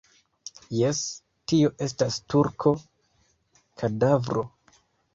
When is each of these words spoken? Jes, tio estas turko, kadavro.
Jes, 0.77 1.01
tio 1.53 1.71
estas 1.87 2.19
turko, 2.35 2.75
kadavro. 3.83 4.51